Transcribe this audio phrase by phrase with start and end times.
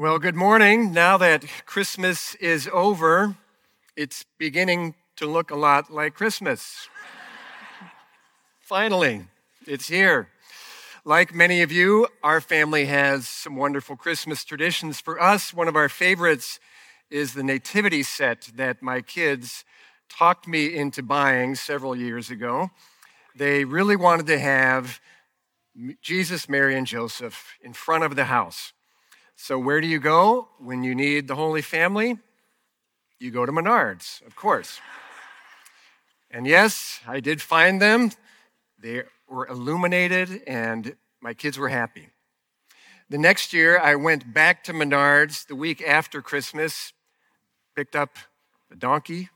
[0.00, 0.94] Well, good morning.
[0.94, 3.36] Now that Christmas is over,
[3.94, 6.88] it's beginning to look a lot like Christmas.
[8.60, 9.26] Finally,
[9.66, 10.30] it's here.
[11.04, 15.02] Like many of you, our family has some wonderful Christmas traditions.
[15.02, 16.60] For us, one of our favorites
[17.10, 19.66] is the nativity set that my kids
[20.08, 22.70] talked me into buying several years ago.
[23.36, 24.98] They really wanted to have
[26.00, 28.72] Jesus, Mary, and Joseph in front of the house.
[29.42, 32.18] So, where do you go when you need the Holy Family?
[33.18, 34.80] You go to Menards, of course.
[36.30, 38.10] And yes, I did find them.
[38.78, 42.10] They were illuminated, and my kids were happy.
[43.08, 46.92] The next year, I went back to Menards the week after Christmas,
[47.74, 48.18] picked up
[48.70, 49.30] a donkey,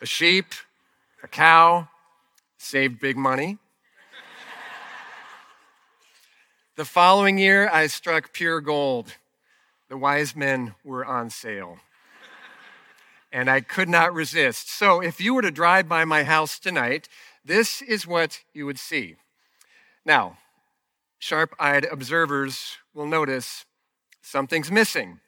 [0.00, 0.54] a sheep,
[1.20, 1.88] a cow,
[2.58, 3.58] saved big money.
[6.76, 9.14] The following year, I struck pure gold.
[9.88, 11.78] The wise men were on sale.
[13.32, 14.68] And I could not resist.
[14.68, 17.08] So, if you were to drive by my house tonight,
[17.44, 19.14] this is what you would see.
[20.04, 20.38] Now,
[21.20, 23.66] sharp eyed observers will notice
[24.20, 25.20] something's missing.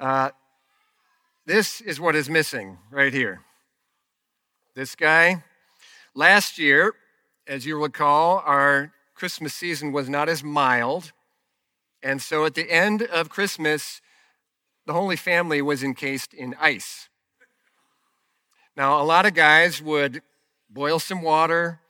[0.00, 0.30] Uh,
[1.46, 3.42] this is what is missing right here.
[4.74, 5.44] This guy.
[6.12, 6.94] Last year,
[7.46, 11.12] as you recall, our Christmas season was not as mild.
[12.02, 14.00] And so at the end of Christmas,
[14.86, 17.10] the Holy Family was encased in ice.
[18.74, 20.22] Now, a lot of guys would
[20.70, 21.80] boil some water,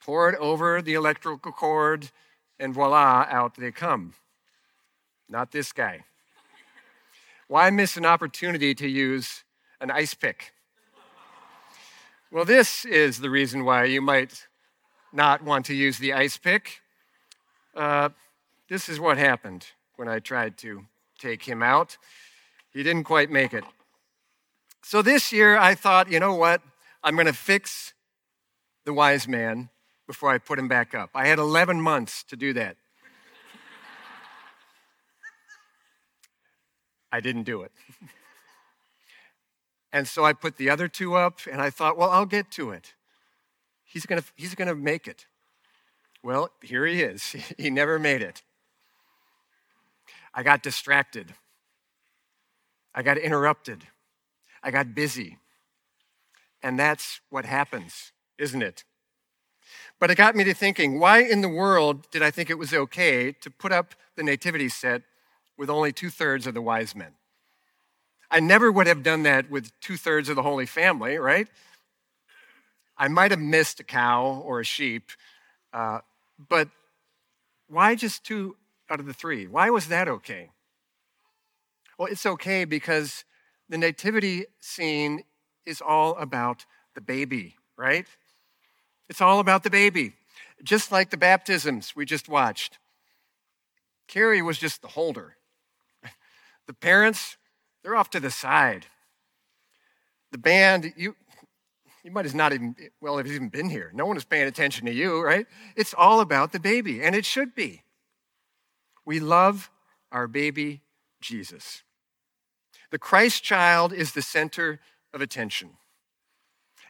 [0.00, 2.10] pour it over the electrical cord,
[2.58, 4.14] and voila, out they come.
[5.28, 6.04] Not this guy.
[7.48, 9.44] Why miss an opportunity to use
[9.78, 10.54] an ice pick?
[12.30, 14.46] Well, this is the reason why you might
[15.12, 16.80] not want to use the ice pick.
[17.74, 18.10] Uh,
[18.68, 20.86] this is what happened when I tried to
[21.18, 21.96] take him out.
[22.72, 23.64] He didn't quite make it.
[24.82, 26.62] So this year I thought, you know what?
[27.04, 27.92] I'm going to fix
[28.84, 29.68] the wise man
[30.06, 31.10] before I put him back up.
[31.14, 32.76] I had 11 months to do that.
[37.12, 37.72] I didn't do it.
[39.92, 42.70] and so I put the other two up and I thought, well, I'll get to
[42.70, 42.94] it.
[43.92, 45.26] He's going he's going to make it.
[46.22, 47.36] Well, here he is.
[47.58, 48.42] He never made it.
[50.32, 51.34] I got distracted.
[52.94, 53.84] I got interrupted.
[54.62, 55.38] I got busy.
[56.62, 58.84] And that's what happens, isn't it?
[60.00, 62.72] But it got me to thinking why in the world did I think it was
[62.72, 65.02] okay to put up the nativity set
[65.58, 67.12] with only two thirds of the wise men?
[68.30, 71.48] I never would have done that with two thirds of the Holy Family, right?
[72.96, 75.10] I might have missed a cow or a sheep,
[75.72, 76.00] uh,
[76.48, 76.68] but
[77.68, 78.56] why just two
[78.90, 79.46] out of the three?
[79.46, 80.50] Why was that okay?
[81.98, 83.24] Well, it's okay because
[83.68, 85.24] the nativity scene
[85.64, 88.06] is all about the baby, right?
[89.08, 90.14] It's all about the baby,
[90.62, 92.78] just like the baptisms we just watched.
[94.08, 95.36] Carrie was just the holder.
[96.68, 97.36] The parents,
[97.82, 98.86] they're off to the side.
[100.30, 101.16] The band, you,
[102.02, 103.90] you might as not even, well, have even been here.
[103.94, 105.46] No one is paying attention to you, right?
[105.76, 107.82] It's all about the baby, and it should be.
[109.04, 109.70] We love
[110.10, 110.82] our baby
[111.20, 111.82] Jesus.
[112.90, 114.80] The Christ child is the center
[115.14, 115.70] of attention.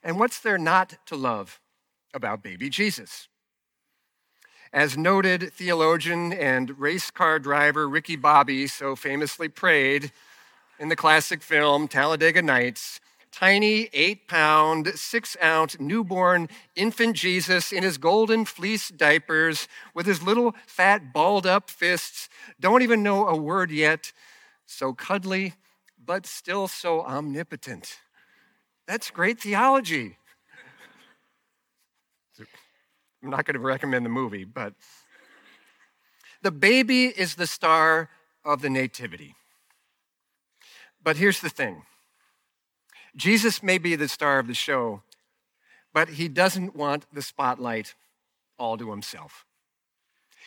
[0.03, 1.61] And what's there not to love
[2.12, 3.29] about baby Jesus?
[4.73, 10.11] As noted theologian and race car driver Ricky Bobby so famously prayed
[10.79, 12.99] in the classic film Talladega Nights,
[13.32, 20.22] tiny eight pound, six ounce newborn infant Jesus in his golden fleece diapers with his
[20.22, 22.28] little fat balled up fists,
[22.60, 24.12] don't even know a word yet,
[24.66, 25.54] so cuddly,
[26.04, 27.98] but still so omnipotent.
[28.87, 30.19] That's great theology.
[33.22, 34.75] I'm not going to recommend the movie, but
[36.43, 38.10] the baby is the star
[38.44, 39.37] of the nativity.
[41.02, 41.85] But here's the thing
[43.14, 45.03] Jesus may be the star of the show,
[45.93, 47.94] but he doesn't want the spotlight
[48.59, 49.44] all to himself.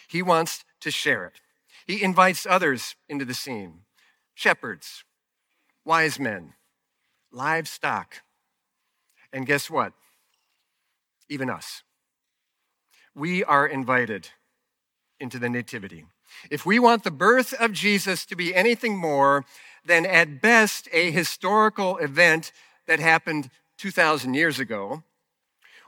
[0.08, 1.34] He wants to share it.
[1.86, 3.82] He invites others into the scene
[4.34, 5.04] shepherds,
[5.86, 6.54] wise men,
[7.32, 8.22] livestock,
[9.32, 9.94] and guess what?
[11.30, 11.84] Even us.
[13.14, 14.30] We are invited
[15.20, 16.06] into the Nativity.
[16.50, 19.46] If we want the birth of Jesus to be anything more
[19.86, 22.52] than at best a historical event
[22.88, 25.04] that happened 2,000 years ago,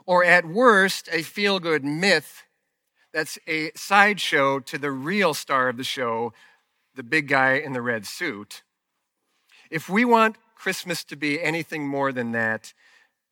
[0.06, 2.44] or at worst a feel good myth
[3.12, 6.32] that's a sideshow to the real star of the show,
[6.94, 8.62] the big guy in the red suit.
[9.70, 12.72] If we want Christmas to be anything more than that,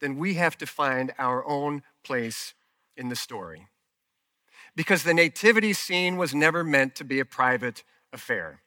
[0.00, 2.54] then we have to find our own place
[2.96, 3.68] in the story.
[4.76, 7.82] Because the nativity scene was never meant to be a private
[8.12, 8.60] affair.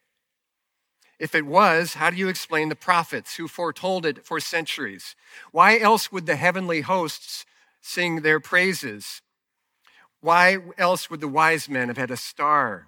[1.19, 5.15] If it was, how do you explain the prophets who foretold it for centuries?
[5.51, 7.45] Why else would the heavenly hosts
[7.81, 9.21] sing their praises?
[10.21, 12.87] Why else would the wise men have had a star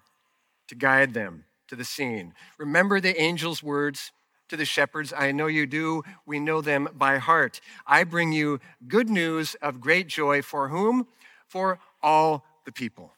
[0.67, 2.33] to guide them to the scene?
[2.57, 4.11] Remember the angel's words
[4.47, 5.13] to the shepherds?
[5.15, 6.03] I know you do.
[6.25, 7.59] We know them by heart.
[7.85, 11.07] I bring you good news of great joy for whom?
[11.47, 13.13] For all the people.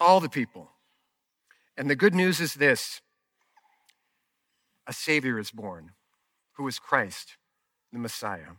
[0.00, 0.70] All the people.
[1.76, 3.00] And the good news is this
[4.86, 5.92] a Savior is born,
[6.56, 7.36] who is Christ,
[7.92, 8.56] the Messiah.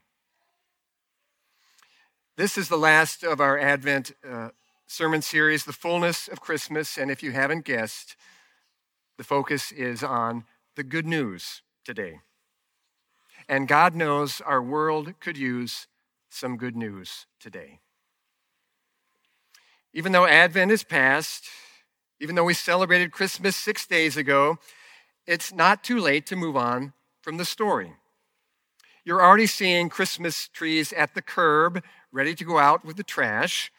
[2.35, 4.49] This is the last of our Advent uh,
[4.87, 6.97] sermon series, The Fullness of Christmas.
[6.97, 8.15] And if you haven't guessed,
[9.17, 10.45] the focus is on
[10.75, 12.21] the good news today.
[13.47, 15.87] And God knows our world could use
[16.29, 17.79] some good news today.
[19.93, 21.45] Even though Advent is past,
[22.19, 24.57] even though we celebrated Christmas six days ago,
[25.27, 27.93] it's not too late to move on from the story.
[29.05, 33.71] You're already seeing Christmas trees at the curb, ready to go out with the trash.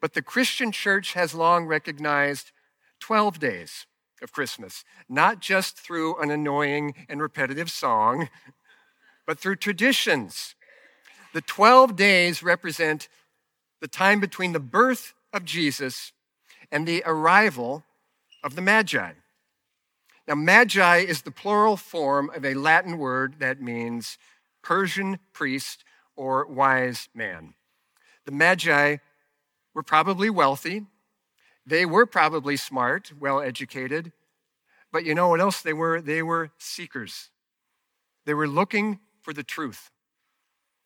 [0.00, 2.50] But the Christian church has long recognized
[3.00, 3.86] 12 days
[4.22, 8.28] of Christmas, not just through an annoying and repetitive song,
[9.26, 10.54] but through traditions.
[11.34, 13.08] The 12 days represent
[13.82, 16.12] the time between the birth of Jesus
[16.70, 17.82] and the arrival
[18.44, 19.12] of the Magi.
[20.28, 24.18] Now, Magi is the plural form of a Latin word that means
[24.62, 25.84] Persian priest
[26.14, 27.54] or wise man.
[28.24, 28.98] The Magi
[29.74, 30.86] were probably wealthy.
[31.66, 34.12] They were probably smart, well educated.
[34.92, 36.00] But you know what else they were?
[36.00, 37.30] They were seekers.
[38.26, 39.90] They were looking for the truth.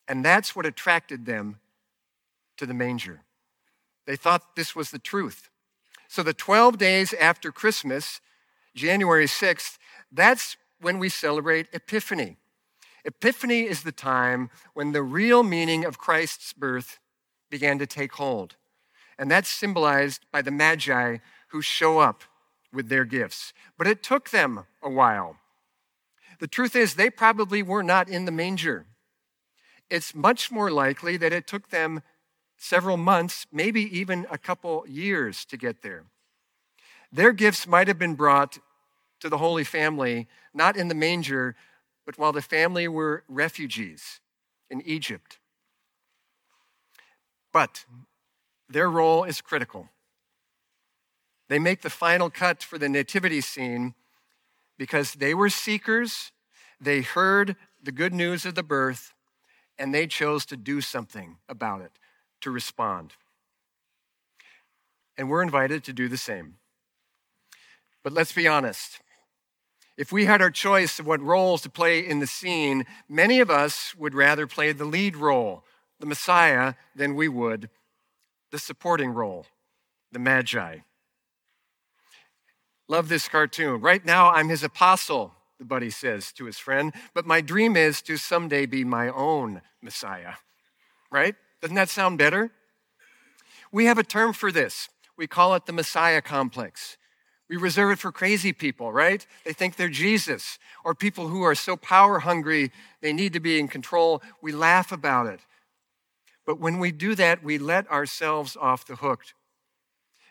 [0.07, 1.59] And that's what attracted them
[2.57, 3.21] to the manger.
[4.05, 5.49] They thought this was the truth.
[6.07, 8.21] So, the 12 days after Christmas,
[8.73, 9.77] January 6th,
[10.11, 12.37] that's when we celebrate Epiphany.
[13.03, 16.99] Epiphany is the time when the real meaning of Christ's birth
[17.49, 18.55] began to take hold.
[19.17, 21.17] And that's symbolized by the Magi
[21.49, 22.23] who show up
[22.71, 23.53] with their gifts.
[23.77, 25.37] But it took them a while.
[26.39, 28.85] The truth is, they probably were not in the manger.
[29.89, 32.03] It's much more likely that it took them
[32.57, 36.03] several months, maybe even a couple years to get there.
[37.11, 38.57] Their gifts might have been brought
[39.19, 41.55] to the Holy Family, not in the manger,
[42.05, 44.19] but while the family were refugees
[44.69, 45.39] in Egypt.
[47.53, 47.85] But
[48.69, 49.89] their role is critical.
[51.49, 53.93] They make the final cut for the nativity scene
[54.77, 56.31] because they were seekers,
[56.79, 59.13] they heard the good news of the birth,
[59.79, 61.91] and they chose to do something about it,
[62.41, 63.13] to respond.
[65.17, 66.55] And we're invited to do the same.
[68.03, 68.99] But let's be honest
[69.97, 73.49] if we had our choice of what roles to play in the scene, many of
[73.49, 75.63] us would rather play the lead role,
[75.99, 77.69] the Messiah, than we would
[78.51, 79.45] the supporting role,
[80.11, 80.77] the Magi.
[82.87, 83.81] Love this cartoon.
[83.81, 88.01] Right now, I'm his apostle, the buddy says to his friend, but my dream is
[88.03, 90.35] to someday be my own Messiah.
[91.11, 91.35] Right?
[91.61, 92.51] Doesn't that sound better?
[93.71, 94.89] We have a term for this.
[95.17, 96.97] We call it the Messiah complex.
[97.49, 99.25] We reserve it for crazy people, right?
[99.45, 102.71] They think they're Jesus, or people who are so power hungry
[103.01, 104.21] they need to be in control.
[104.41, 105.39] We laugh about it.
[106.45, 109.23] But when we do that, we let ourselves off the hook.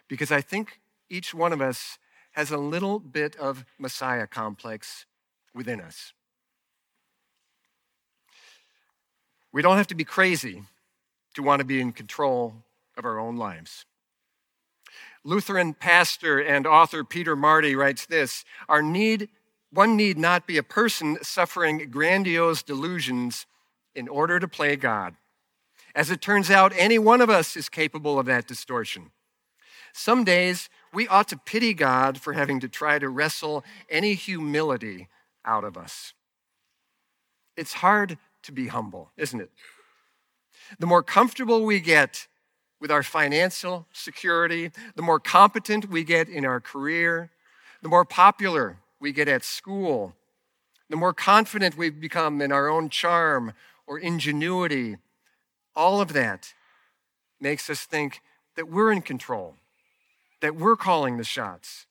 [0.09, 0.81] Because I think
[1.11, 1.99] each one of us
[2.33, 5.07] has a little bit of Messiah complex
[5.55, 6.13] within us.
[9.53, 10.65] We don't have to be crazy
[11.37, 12.65] to want to be in control
[12.97, 13.85] of our own lives.
[15.23, 19.29] Lutheran pastor and author Peter Marty writes this Our need,
[19.71, 23.47] one need not be a person suffering grandiose delusions
[23.95, 25.17] in order to play God.
[25.95, 29.11] As it turns out, any one of us is capable of that distortion.
[29.93, 35.09] Some days we ought to pity God for having to try to wrestle any humility
[35.45, 36.13] out of us.
[37.57, 39.51] It's hard to be humble, isn't it?
[40.79, 42.27] The more comfortable we get
[42.81, 47.31] with our financial security, the more competent we get in our career,
[47.83, 50.15] the more popular we get at school,
[50.89, 53.53] the more confident we become in our own charm
[53.87, 54.97] or ingenuity,
[55.75, 56.55] all of that
[57.41, 58.21] makes us think
[58.57, 59.55] that we're in control,
[60.41, 61.87] that we're calling the shots.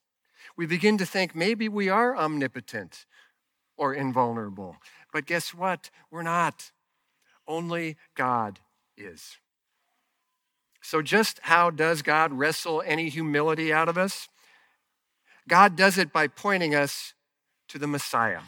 [0.56, 3.06] We begin to think maybe we are omnipotent
[3.76, 4.76] or invulnerable.
[5.12, 5.90] But guess what?
[6.10, 6.72] We're not.
[7.46, 8.58] Only God
[8.96, 9.36] is.
[10.82, 14.28] So, just how does God wrestle any humility out of us?
[15.48, 17.14] God does it by pointing us
[17.68, 18.42] to the Messiah,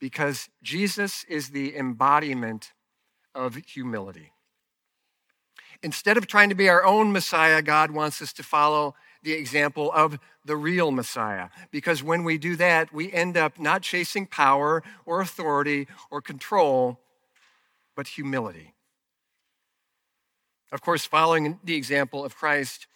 [0.00, 2.72] because Jesus is the embodiment
[3.34, 4.32] of humility.
[5.82, 9.90] Instead of trying to be our own Messiah, God wants us to follow the example
[9.92, 11.48] of the real Messiah.
[11.70, 16.98] Because when we do that, we end up not chasing power or authority or control,
[17.96, 18.74] but humility.
[20.72, 22.86] Of course, following the example of Christ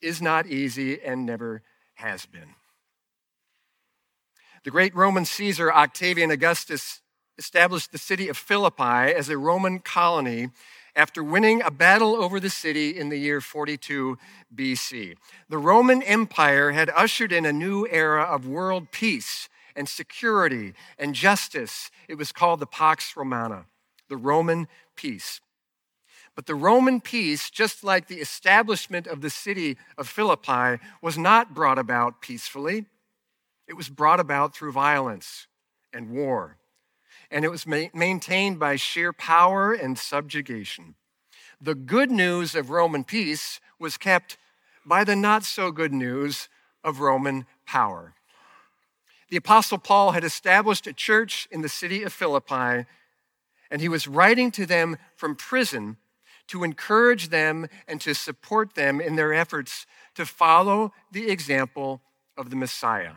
[0.00, 1.62] is not easy and never
[1.96, 2.54] has been.
[4.64, 7.02] The great Roman Caesar Octavian Augustus
[7.38, 10.48] established the city of Philippi as a Roman colony
[10.96, 14.16] after winning a battle over the city in the year 42
[14.54, 15.14] BC.
[15.50, 21.14] The Roman Empire had ushered in a new era of world peace and security and
[21.14, 21.90] justice.
[22.08, 23.66] It was called the Pax Romana,
[24.08, 25.42] the Roman peace.
[26.36, 31.54] But the Roman peace, just like the establishment of the city of Philippi, was not
[31.54, 32.84] brought about peacefully.
[33.66, 35.48] It was brought about through violence
[35.92, 36.58] and war
[37.30, 40.94] and it was ma- maintained by sheer power and subjugation.
[41.60, 44.36] The good news of Roman peace was kept
[44.84, 46.48] by the not so good news
[46.84, 48.14] of Roman power.
[49.28, 52.86] The Apostle Paul had established a church in the city of Philippi,
[53.70, 55.96] and he was writing to them from prison
[56.48, 62.00] to encourage them and to support them in their efforts to follow the example
[62.36, 63.14] of the Messiah.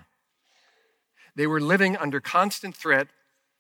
[1.36, 3.08] They were living under constant threat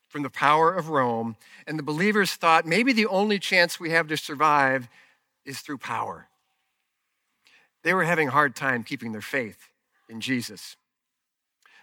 [0.07, 1.35] from the power of Rome,
[1.67, 4.89] and the believers thought maybe the only chance we have to survive
[5.45, 6.27] is through power.
[7.83, 9.69] They were having a hard time keeping their faith
[10.09, 10.75] in Jesus.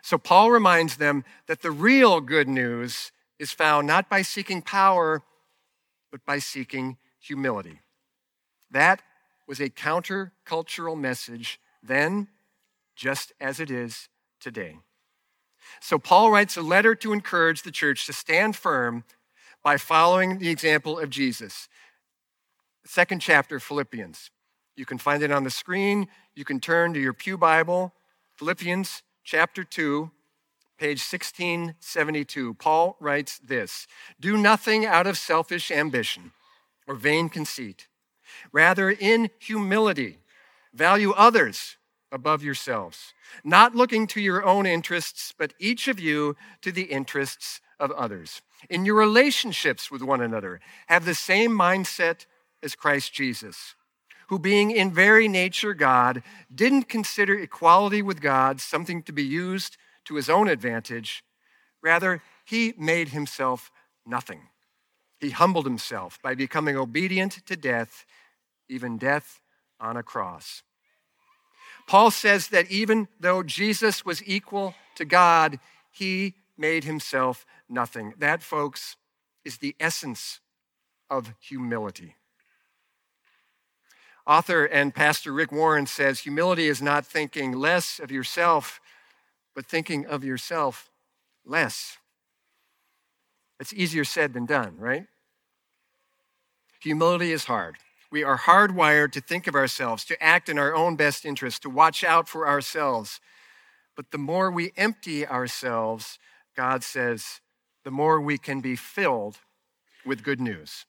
[0.02, 5.22] So Paul reminds them that the real good news is found not by seeking power,
[6.10, 6.96] but by seeking
[7.26, 7.80] humility.
[8.71, 9.02] That
[9.47, 12.28] was a countercultural message then,
[12.95, 14.09] just as it is
[14.40, 14.76] today.
[15.80, 19.04] So Paul writes a letter to encourage the church to stand firm
[19.62, 21.68] by following the example of Jesus.
[22.85, 24.30] Second chapter, Philippians.
[24.76, 26.09] You can find it on the screen.
[26.35, 27.95] You can turn to your Pew Bible,
[28.37, 30.11] Philippians chapter 2,
[30.78, 32.54] page 1672.
[32.54, 33.87] Paul writes this
[34.21, 36.33] Do nothing out of selfish ambition
[36.86, 37.88] or vain conceit.
[38.52, 40.18] Rather, in humility,
[40.72, 41.76] value others
[42.12, 43.12] above yourselves,
[43.44, 48.42] not looking to your own interests, but each of you to the interests of others.
[48.70, 52.26] In your relationships with one another, have the same mindset
[52.62, 53.74] as Christ Jesus,
[54.28, 59.76] who, being in very nature God, didn't consider equality with God something to be used
[60.06, 61.22] to his own advantage.
[61.82, 63.70] Rather, he made himself
[64.06, 64.48] nothing.
[65.26, 68.06] He humbled himself by becoming obedient to death,
[68.68, 69.40] even death
[69.80, 70.62] on a cross.
[71.88, 75.59] Paul says that even though Jesus was equal to God,
[75.90, 78.14] he made himself nothing.
[78.18, 78.95] That, folks,
[79.45, 80.38] is the essence
[81.11, 82.14] of humility.
[84.28, 88.80] Author and pastor Rick Warren says humility is not thinking less of yourself,
[89.56, 90.88] but thinking of yourself
[91.45, 91.99] less.
[93.59, 95.09] It's easier said than done, right?
[96.86, 97.78] Humility is hard.
[98.12, 101.68] We are hardwired to think of ourselves, to act in our own best interest, to
[101.68, 103.18] watch out for ourselves.
[103.96, 106.20] But the more we empty ourselves,
[106.56, 107.40] God says,
[107.82, 109.38] the more we can be filled
[110.04, 110.86] with good news.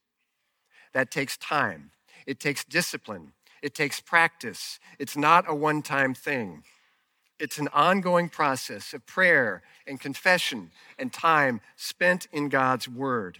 [0.94, 1.90] That takes time,
[2.28, 4.78] it takes discipline, it takes practice.
[5.00, 6.62] It's not a one time thing.
[7.40, 13.40] It's an ongoing process of prayer and confession and time spent in God's Word.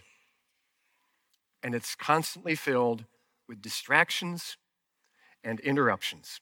[1.62, 3.04] And it's constantly filled
[3.48, 4.56] with distractions
[5.42, 6.40] and interruptions.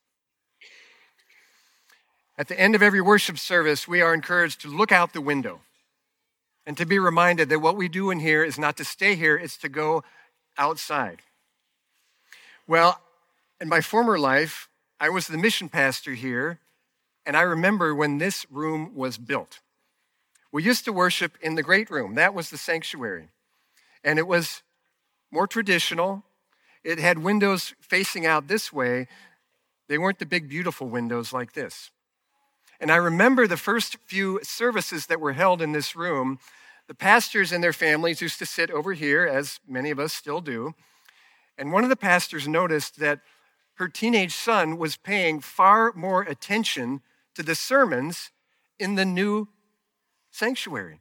[2.39, 5.61] At the end of every worship service, we are encouraged to look out the window
[6.67, 9.37] and to be reminded that what we do in here is not to stay here,
[9.37, 10.03] it's to go
[10.59, 11.23] outside.
[12.67, 13.01] Well,
[13.61, 14.69] in my former life,
[14.99, 16.59] I was the mission pastor here,
[17.25, 19.61] and I remember when this room was built.
[20.51, 23.29] We used to worship in the great room, that was the sanctuary.
[24.03, 24.63] And it was
[25.31, 26.25] more traditional,
[26.85, 29.09] it had windows facing out this way.
[29.89, 31.91] They weren't the big, beautiful windows like this.
[32.79, 36.39] And I remember the first few services that were held in this room.
[36.87, 40.41] The pastors and their families used to sit over here, as many of us still
[40.41, 40.75] do.
[41.59, 43.21] And one of the pastors noticed that
[43.75, 47.01] her teenage son was paying far more attention
[47.35, 48.31] to the sermons
[48.79, 49.49] in the new
[50.31, 51.01] sanctuary.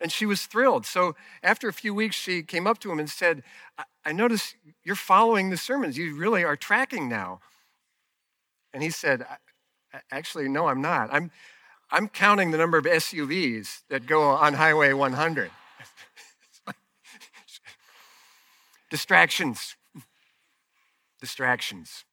[0.00, 0.86] And she was thrilled.
[0.86, 3.42] So after a few weeks, she came up to him and said,
[3.78, 5.96] I, I notice you're following the sermons.
[5.96, 7.40] You really are tracking now.
[8.72, 9.24] And he said,
[10.10, 11.08] Actually, no, I'm not.
[11.12, 11.30] I'm,
[11.90, 15.50] I'm counting the number of SUVs that go on Highway 100.
[18.90, 19.76] Distractions.
[21.20, 22.04] Distractions.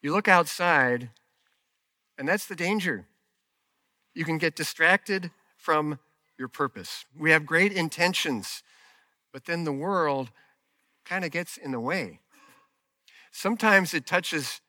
[0.00, 1.10] You look outside,
[2.18, 3.06] and that's the danger.
[4.14, 5.98] You can get distracted from
[6.38, 7.04] your purpose.
[7.16, 8.62] We have great intentions,
[9.32, 10.30] but then the world
[11.04, 12.20] kind of gets in the way.
[13.30, 14.60] Sometimes it touches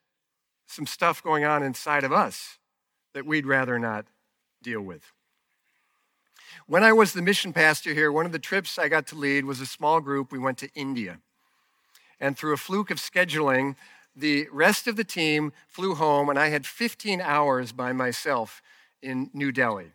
[0.66, 2.58] some stuff going on inside of us
[3.14, 4.06] that we'd rather not
[4.62, 5.14] deal with.
[6.68, 9.46] When I was the mission pastor here, one of the trips I got to lead
[9.46, 10.32] was a small group.
[10.32, 11.20] We went to India.
[12.20, 13.76] And through a fluke of scheduling,
[14.16, 18.62] the rest of the team flew home, and I had 15 hours by myself
[19.02, 19.92] in New Delhi.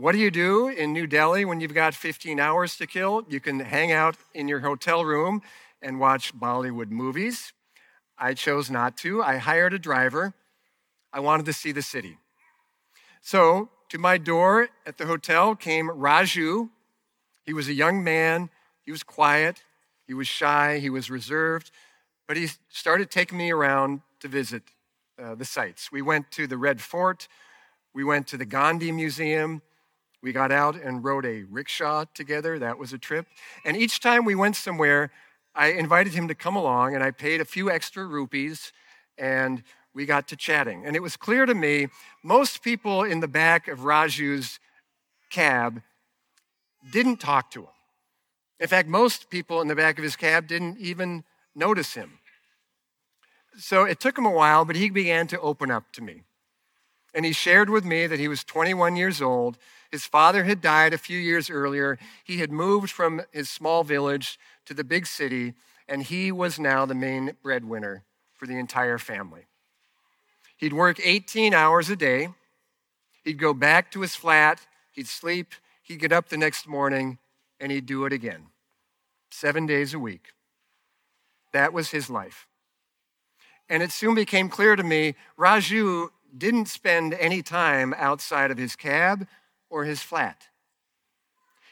[0.00, 3.22] What do you do in New Delhi when you've got 15 hours to kill?
[3.28, 5.42] You can hang out in your hotel room
[5.82, 7.52] and watch Bollywood movies.
[8.16, 9.22] I chose not to.
[9.22, 10.32] I hired a driver.
[11.12, 12.16] I wanted to see the city.
[13.20, 16.70] So, to my door at the hotel came Raju.
[17.44, 18.48] He was a young man.
[18.80, 19.64] He was quiet.
[20.06, 20.78] He was shy.
[20.78, 21.70] He was reserved.
[22.26, 24.62] But he started taking me around to visit
[25.22, 25.92] uh, the sites.
[25.92, 27.28] We went to the Red Fort.
[27.92, 29.60] We went to the Gandhi Museum.
[30.22, 32.58] We got out and rode a rickshaw together.
[32.58, 33.26] That was a trip.
[33.64, 35.10] And each time we went somewhere,
[35.54, 38.72] I invited him to come along and I paid a few extra rupees
[39.16, 39.62] and
[39.94, 40.84] we got to chatting.
[40.86, 41.88] And it was clear to me
[42.22, 44.60] most people in the back of Raju's
[45.30, 45.82] cab
[46.92, 47.68] didn't talk to him.
[48.58, 51.24] In fact, most people in the back of his cab didn't even
[51.54, 52.18] notice him.
[53.56, 56.22] So it took him a while, but he began to open up to me.
[57.14, 59.58] And he shared with me that he was 21 years old
[59.90, 61.98] his father had died a few years earlier.
[62.22, 65.54] He had moved from his small village to the big city,
[65.88, 69.46] and he was now the main breadwinner for the entire family.
[70.56, 72.28] He'd work 18 hours a day.
[73.24, 74.60] He'd go back to his flat.
[74.92, 75.54] He'd sleep.
[75.82, 77.18] He'd get up the next morning,
[77.58, 78.46] and he'd do it again.
[79.30, 80.34] Seven days a week.
[81.52, 82.46] That was his life.
[83.68, 88.76] And it soon became clear to me Raju didn't spend any time outside of his
[88.76, 89.26] cab
[89.68, 90.48] or his flat.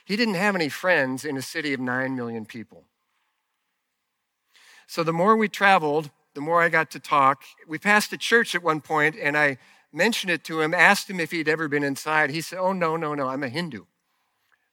[0.05, 2.85] He didn't have any friends in a city of 9 million people.
[4.87, 7.43] So the more we traveled, the more I got to talk.
[7.67, 9.59] We passed a church at one point, and I
[9.93, 12.31] mentioned it to him, asked him if he'd ever been inside.
[12.31, 13.85] He said, Oh, no, no, no, I'm a Hindu.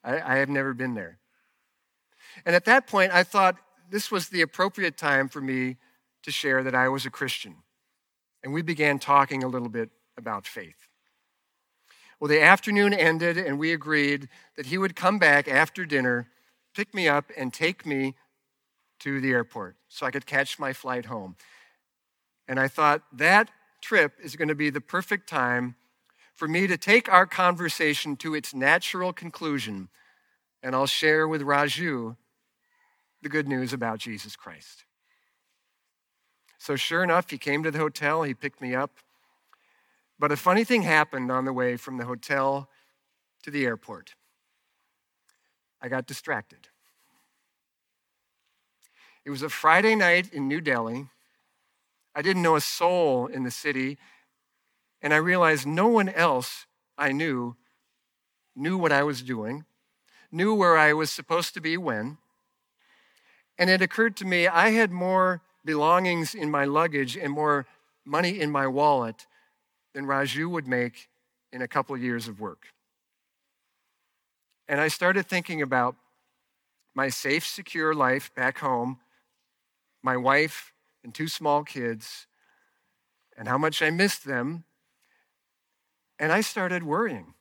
[0.03, 1.19] I, I have never been there.
[2.45, 3.57] And at that point, I thought
[3.89, 5.77] this was the appropriate time for me
[6.23, 7.55] to share that I was a Christian.
[8.45, 10.87] And we began talking a little bit about faith.
[12.19, 16.27] Well, the afternoon ended, and we agreed that he would come back after dinner,
[16.75, 18.13] pick me up, and take me
[18.99, 21.37] to the airport so I could catch my flight home.
[22.47, 23.49] And I thought that
[23.81, 25.75] trip is going to be the perfect time
[26.35, 29.89] for me to take our conversation to its natural conclusion,
[30.61, 32.15] and I'll share with Raju
[33.23, 34.84] the good news about Jesus Christ.
[36.57, 38.91] So, sure enough, he came to the hotel, he picked me up,
[40.17, 42.69] but a funny thing happened on the way from the hotel
[43.43, 44.15] to the airport.
[45.81, 46.69] I got distracted.
[49.25, 51.07] It was a Friday night in New Delhi.
[52.15, 53.97] I didn't know a soul in the city,
[55.01, 56.65] and I realized no one else
[56.97, 57.55] I knew
[58.55, 59.65] knew what I was doing,
[60.31, 62.17] knew where I was supposed to be when.
[63.57, 67.65] And it occurred to me I had more belongings in my luggage and more
[68.05, 69.25] money in my wallet
[69.93, 71.09] than Raju would make
[71.51, 72.67] in a couple years of work.
[74.67, 75.95] And I started thinking about
[76.93, 78.99] my safe, secure life back home,
[80.01, 80.73] my wife
[81.03, 82.27] and two small kids,
[83.37, 84.63] and how much I missed them.
[86.17, 87.33] And I started worrying.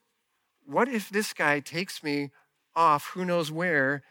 [0.65, 2.31] What if this guy takes me
[2.75, 4.03] off who knows where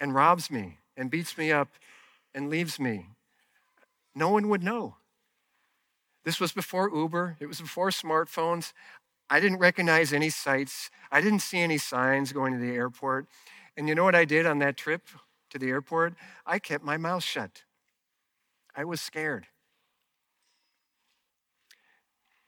[0.00, 1.68] and robs me and beats me up
[2.34, 3.10] and leaves me?
[4.14, 4.96] No one would know.
[6.24, 8.72] This was before Uber, it was before smartphones.
[9.28, 13.26] I didn't recognize any sights, I didn't see any signs going to the airport.
[13.76, 15.02] And you know what I did on that trip
[15.50, 16.14] to the airport?
[16.46, 17.64] I kept my mouth shut.
[18.76, 19.46] I was scared.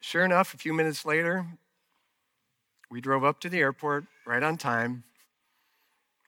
[0.01, 1.47] Sure enough, a few minutes later,
[2.91, 5.05] we drove up to the airport right on time.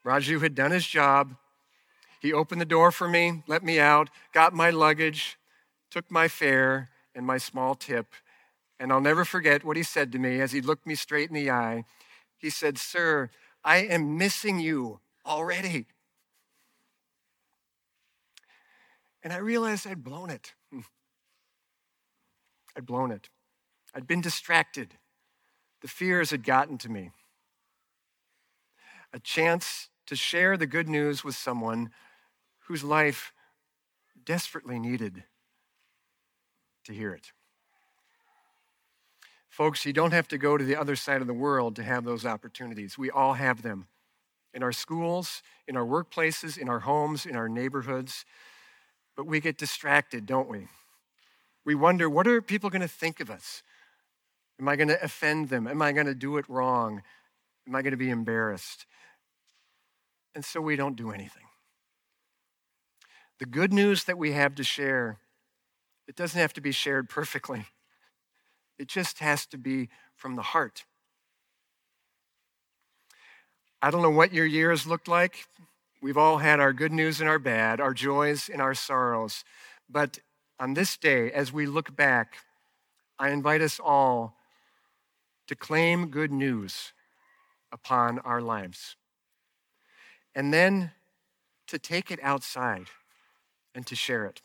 [0.04, 1.36] Raju had done his job.
[2.26, 5.38] He opened the door for me, let me out, got my luggage,
[5.92, 8.14] took my fare, and my small tip,
[8.80, 11.36] And I'll never forget what he said to me as he looked me straight in
[11.36, 11.84] the eye.
[12.36, 13.30] He said, Sir,
[13.62, 15.86] I am missing you already.
[19.22, 20.52] And I realized I'd blown it.
[22.76, 23.28] I'd blown it.
[23.94, 24.94] I'd been distracted.
[25.80, 27.12] The fears had gotten to me.
[29.12, 31.92] A chance to share the good news with someone
[32.66, 33.32] whose life
[34.24, 35.24] desperately needed
[36.84, 37.32] to hear it.
[39.48, 42.04] Folks, you don't have to go to the other side of the world to have
[42.04, 42.98] those opportunities.
[42.98, 43.86] We all have them
[44.52, 48.24] in our schools, in our workplaces, in our homes, in our neighborhoods.
[49.16, 50.68] But we get distracted, don't we?
[51.64, 53.62] We wonder what are people going to think of us?
[54.60, 55.66] Am I going to offend them?
[55.66, 57.02] Am I going to do it wrong?
[57.66, 58.86] Am I going to be embarrassed?
[60.34, 61.45] And so we don't do anything.
[63.38, 65.18] The good news that we have to share,
[66.08, 67.66] it doesn't have to be shared perfectly.
[68.78, 70.84] It just has to be from the heart.
[73.82, 75.46] I don't know what your years looked like.
[76.00, 79.44] We've all had our good news and our bad, our joys and our sorrows.
[79.88, 80.18] But
[80.58, 82.38] on this day, as we look back,
[83.18, 84.34] I invite us all
[85.46, 86.92] to claim good news
[87.70, 88.96] upon our lives.
[90.34, 90.92] And then
[91.66, 92.86] to take it outside
[93.76, 94.40] and to share it.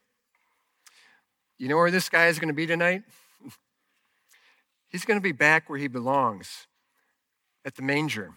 [1.58, 3.04] You know where this guy is going to be tonight?
[4.89, 6.67] He's going to be back where he belongs
[7.65, 8.34] at the manger.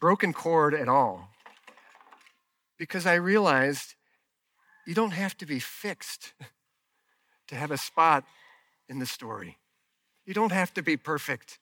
[0.00, 1.30] Broken cord at all.
[2.78, 3.94] Because I realized
[4.86, 6.34] you don't have to be fixed
[7.48, 8.24] to have a spot
[8.88, 9.58] in the story.
[10.26, 11.60] You don't have to be perfect.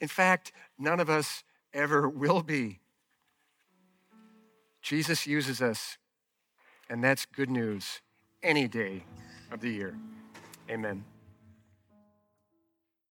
[0.00, 1.44] In fact, none of us
[1.74, 2.80] ever will be.
[4.80, 5.98] Jesus uses us,
[6.88, 8.00] and that's good news
[8.42, 9.04] any day
[9.50, 9.96] of the year.
[10.70, 11.04] Amen.